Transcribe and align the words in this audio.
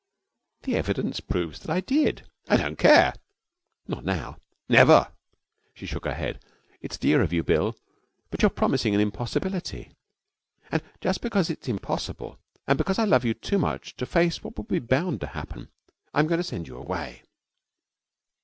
'The 0.63 0.75
evidence 0.75 1.19
proves 1.19 1.59
that 1.59 1.69
I 1.69 1.79
did.' 1.79 2.27
'I 2.49 2.57
don't 2.57 2.79
care.' 2.79 3.13
'Not 3.87 4.03
now.' 4.03 4.37
'Never.' 4.67 5.11
She 5.75 5.85
shook 5.85 6.05
her 6.05 6.15
head. 6.15 6.43
'It's 6.81 6.97
dear 6.97 7.21
of 7.21 7.31
you, 7.31 7.43
Bill, 7.43 7.77
but 8.31 8.41
you're 8.41 8.49
promising 8.49 8.95
an 8.95 8.99
impossibility. 8.99 9.91
And 10.71 10.81
just 11.01 11.21
because 11.21 11.51
it's 11.51 11.67
impossible, 11.67 12.39
and 12.67 12.79
because 12.79 12.97
I 12.97 13.05
love 13.05 13.23
you 13.23 13.35
too 13.35 13.59
much 13.59 13.95
to 13.97 14.07
face 14.07 14.43
what 14.43 14.57
would 14.57 14.69
be 14.69 14.79
bound 14.79 15.21
to 15.21 15.27
happen, 15.27 15.69
I'm 16.15 16.25
going 16.25 16.39
to 16.39 16.43
send 16.43 16.67
you 16.67 16.77
away.' 16.77 17.21